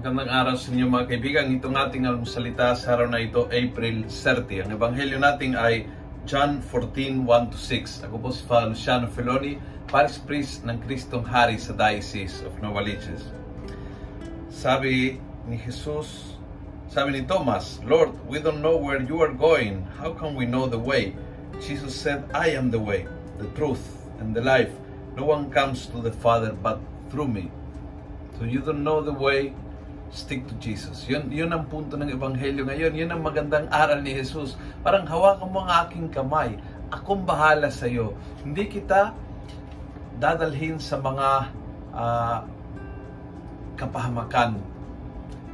Magandang 0.00 0.32
araw 0.32 0.56
sa 0.56 0.72
inyo 0.72 0.88
mga 0.88 1.12
kaibigan. 1.12 1.52
Itong 1.52 1.76
ating 1.76 2.08
almusalita 2.08 2.72
sa 2.72 2.96
araw 2.96 3.12
na 3.12 3.20
ito, 3.20 3.44
April 3.52 4.08
30. 4.08 4.64
Ang 4.64 4.72
ebanghelyo 4.72 5.20
natin 5.20 5.52
ay 5.52 5.84
John 6.24 6.64
14, 6.64 7.28
1-6. 7.28 8.08
Ako 8.08 8.16
po 8.16 8.32
si 8.32 8.40
Father 8.48 8.72
Luciano 8.72 9.12
Feloni, 9.12 9.60
Paris 9.92 10.16
Priest 10.16 10.64
ng 10.64 10.80
Kristong 10.88 11.20
Hari 11.20 11.60
sa 11.60 11.76
Diocese 11.76 12.40
of 12.48 12.56
Novaliches. 12.64 13.28
Sabi 14.48 15.20
ni 15.44 15.60
Jesus, 15.60 16.32
sabi 16.88 17.20
ni 17.20 17.28
Thomas, 17.28 17.84
Lord, 17.84 18.16
we 18.24 18.40
don't 18.40 18.64
know 18.64 18.80
where 18.80 19.04
you 19.04 19.20
are 19.20 19.36
going. 19.36 19.84
How 20.00 20.16
can 20.16 20.32
we 20.32 20.48
know 20.48 20.64
the 20.64 20.80
way? 20.80 21.12
Jesus 21.60 21.92
said, 21.92 22.24
I 22.32 22.56
am 22.56 22.72
the 22.72 22.80
way, 22.80 23.04
the 23.36 23.52
truth, 23.52 23.84
and 24.16 24.32
the 24.32 24.40
life. 24.40 24.72
No 25.12 25.28
one 25.28 25.52
comes 25.52 25.92
to 25.92 26.00
the 26.00 26.16
Father 26.24 26.56
but 26.56 26.80
through 27.12 27.28
me. 27.28 27.52
So 28.40 28.48
you 28.48 28.64
don't 28.64 28.80
know 28.80 29.04
the 29.04 29.12
way, 29.12 29.52
stick 30.10 30.42
to 30.50 30.54
Jesus. 30.58 31.06
Yun, 31.06 31.30
yun 31.30 31.50
ang 31.54 31.70
punto 31.70 31.94
ng 31.94 32.10
Ebanghelyo 32.10 32.66
ngayon. 32.66 32.92
Yun 32.98 33.10
ang 33.14 33.22
magandang 33.22 33.70
aral 33.70 34.02
ni 34.02 34.14
Jesus. 34.14 34.58
Parang 34.82 35.06
hawakan 35.06 35.48
mo 35.48 35.62
ang 35.64 35.86
aking 35.86 36.10
kamay. 36.10 36.58
Akong 36.90 37.22
bahala 37.22 37.70
sa 37.70 37.86
iyo. 37.86 38.18
Hindi 38.42 38.66
kita 38.66 39.14
dadalhin 40.18 40.82
sa 40.82 40.98
mga 40.98 41.28
uh, 41.94 42.38
kapahamakan, 43.78 44.58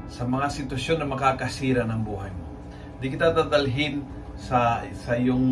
sa 0.09 0.25
mga 0.25 0.49
sitwasyon 0.49 1.05
na 1.05 1.09
makakasira 1.13 1.85
ng 1.85 2.01
buhay 2.03 2.33
mo. 2.33 2.45
Hindi 2.97 3.07
kita 3.13 3.37
dadalhin 3.37 4.01
sa 4.41 4.81
sa 4.97 5.21
yung 5.21 5.45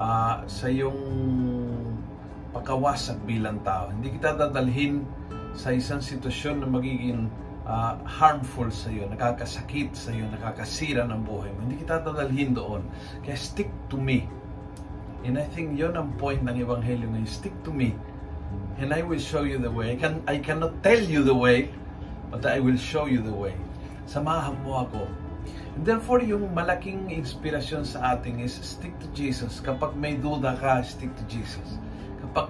uh, 0.00 0.42
sa 0.48 0.66
yung 0.72 0.96
pagkawasak 2.56 3.20
bilang 3.28 3.60
tao. 3.60 3.92
Hindi 3.92 4.16
kita 4.16 4.32
dadalhin 4.32 5.04
sa 5.54 5.70
isang 5.70 6.00
sitwasyon 6.00 6.64
na 6.64 6.68
magiging 6.72 7.30
uh, 7.64 7.96
harmful 8.04 8.68
sa 8.68 8.92
iyo, 8.92 9.08
nakakasakit 9.08 9.96
sa 9.96 10.12
iyo, 10.12 10.28
nakakasira 10.28 11.04
ng 11.08 11.20
buhay 11.24 11.50
mo. 11.56 11.68
Hindi 11.68 11.84
kita 11.84 12.04
dadalhin 12.04 12.52
doon. 12.52 12.84
Kaya 13.24 13.36
stick 13.36 13.68
to 13.88 13.96
me. 13.96 14.28
And 15.24 15.40
I 15.40 15.48
think 15.48 15.76
yon 15.80 15.96
ang 15.96 16.16
point 16.20 16.44
ng 16.44 16.52
Ebanghelyo 16.52 17.08
ngayon. 17.08 17.28
Stick 17.28 17.56
to 17.64 17.72
me. 17.72 17.96
And 18.76 18.92
I 18.92 19.00
will 19.00 19.20
show 19.20 19.48
you 19.48 19.56
the 19.56 19.72
way. 19.72 19.96
I, 19.96 19.98
can, 19.98 20.20
I 20.28 20.36
cannot 20.38 20.84
tell 20.84 21.00
you 21.00 21.24
the 21.24 21.34
way, 21.34 21.72
but 22.28 22.44
I 22.44 22.60
will 22.60 22.76
show 22.76 23.08
you 23.08 23.24
the 23.24 23.32
way. 23.32 23.56
Samahan 24.04 24.60
mo 24.60 24.84
ako. 24.84 25.08
And 25.74 25.82
therefore, 25.82 26.20
yung 26.20 26.52
malaking 26.52 27.08
inspirasyon 27.08 27.88
sa 27.88 28.14
ating 28.14 28.44
is 28.44 28.54
stick 28.60 28.92
to 29.00 29.08
Jesus. 29.16 29.58
Kapag 29.64 29.96
may 29.96 30.14
duda 30.20 30.54
ka, 30.60 30.84
stick 30.84 31.10
to 31.16 31.24
Jesus 31.26 31.80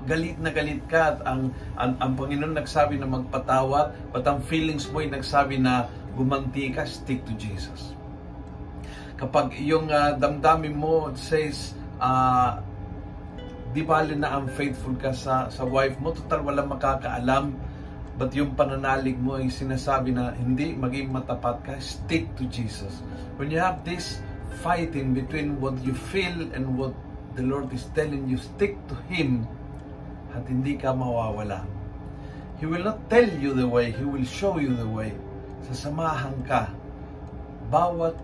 galit 0.09 0.41
na 0.41 0.49
galit 0.49 0.81
ka 0.89 1.17
at 1.17 1.19
ang, 1.29 1.53
ang, 1.77 1.93
ang 2.01 2.13
Panginoon 2.17 2.57
nagsabi 2.57 2.97
na 2.97 3.05
magpatawad, 3.05 3.93
but 4.11 4.25
ang 4.25 4.41
feelings 4.41 4.89
mo 4.89 5.05
ay 5.05 5.13
nagsabi 5.13 5.61
na 5.61 5.93
gumanti 6.17 6.73
ka, 6.73 6.89
stick 6.89 7.21
to 7.29 7.35
Jesus. 7.37 7.93
Kapag 9.21 9.55
yung 9.61 9.93
uh, 9.93 10.17
damdamin 10.17 10.75
mo 10.75 11.13
says, 11.15 11.77
uh, 12.01 12.59
di 13.75 13.83
bali 13.83 14.15
na 14.15 14.39
unfaithful 14.39 14.95
ka 14.97 15.11
sa, 15.11 15.51
sa 15.51 15.67
wife 15.67 15.99
mo, 15.99 16.15
total 16.15 16.47
wala 16.47 16.63
makakaalam, 16.63 17.53
but 18.15 18.31
yung 18.33 18.55
pananalig 18.55 19.19
mo 19.19 19.37
ay 19.37 19.51
sinasabi 19.51 20.15
na 20.15 20.31
hindi 20.39 20.73
maging 20.73 21.11
matapat 21.11 21.61
ka, 21.67 21.75
stick 21.83 22.31
to 22.39 22.47
Jesus. 22.47 23.03
When 23.37 23.51
you 23.51 23.59
have 23.59 23.83
this 23.83 24.23
fighting 24.63 25.13
between 25.13 25.59
what 25.59 25.75
you 25.83 25.93
feel 25.93 26.47
and 26.55 26.79
what 26.79 26.95
the 27.35 27.43
Lord 27.43 27.75
is 27.75 27.91
telling 27.99 28.31
you, 28.31 28.39
stick 28.39 28.79
to 28.87 28.95
Him 29.11 29.51
at 30.35 30.43
hindi 30.51 30.75
ka 30.75 30.91
mawawala. 30.91 31.63
He 32.59 32.67
will 32.67 32.83
not 32.83 33.07
tell 33.07 33.27
you 33.27 33.55
the 33.55 33.67
way, 33.67 33.95
He 33.95 34.03
will 34.03 34.27
show 34.27 34.59
you 34.59 34.75
the 34.75 34.87
way. 34.87 35.15
Sasamahan 35.71 36.35
ka. 36.45 36.71
Bawat 37.71 38.19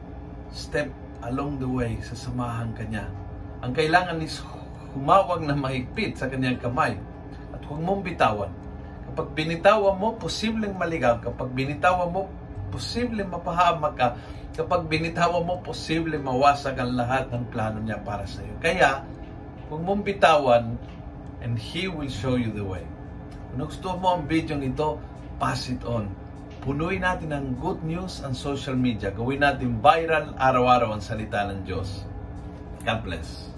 step 0.50 0.91
along 1.25 1.62
the 1.62 1.70
way, 1.70 1.99
sasamahan 2.03 2.75
ka 2.75 2.84
niya. 2.87 3.06
Ang 3.62 3.72
kailangan 3.76 4.19
is 4.20 4.43
humawag 4.97 5.47
na 5.47 5.54
mahigpit 5.54 6.19
sa 6.19 6.26
kanyang 6.26 6.59
kamay 6.59 6.99
at 7.54 7.60
huwag 7.66 7.81
mong 7.82 8.03
bitawan. 8.03 8.50
Kapag 9.10 9.34
binitawan 9.34 9.99
mo, 9.99 10.15
posibleng 10.15 10.75
maligaw. 10.78 11.19
Kapag 11.19 11.50
binitawan 11.50 12.15
mo, 12.15 12.31
posibleng 12.70 13.26
mapahamak 13.26 13.94
ka. 13.99 14.09
Kapag 14.54 14.87
binitawan 14.87 15.43
mo, 15.43 15.59
posibleng 15.60 16.22
mawasag 16.22 16.78
ang 16.78 16.94
lahat 16.94 17.26
ng 17.34 17.50
plano 17.50 17.82
niya 17.82 17.99
para 18.00 18.22
sa 18.25 18.38
iyo. 18.43 18.54
Kaya, 18.62 19.03
huwag 19.66 19.82
mong 19.82 20.03
bitawan, 20.06 20.78
and 21.41 21.56
He 21.56 21.89
will 21.89 22.09
show 22.09 22.37
you 22.37 22.53
the 22.53 22.65
way. 22.65 22.84
Kung 23.51 23.67
gusto 23.67 23.99
mo 23.99 24.17
ang 24.17 24.31
video 24.31 24.56
ito, 24.61 25.01
pass 25.43 25.67
it 25.69 25.83
on. 25.83 26.09
Punuin 26.61 27.01
natin 27.01 27.33
ng 27.33 27.47
good 27.56 27.81
news 27.83 28.21
ang 28.21 28.37
social 28.37 28.77
media. 28.77 29.09
Gawin 29.11 29.41
natin 29.41 29.81
viral 29.81 30.37
araw-araw 30.37 30.93
ang 30.93 31.03
salita 31.03 31.49
ng 31.49 31.65
Diyos. 31.65 32.05
God 32.84 33.00
bless. 33.00 33.49